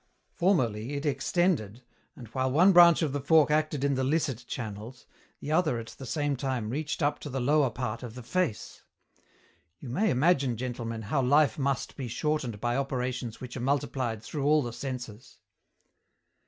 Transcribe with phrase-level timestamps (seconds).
[0.33, 1.83] Formerly it extended,
[2.15, 5.05] and while one branch of the fork acted in the licit channels,
[5.39, 8.81] the other at the same time reached up to the lower part of the face.
[9.77, 14.43] You may imagine, gentlemen, how life must be shortened by operations which are multiplied through
[14.45, 15.37] all the senses."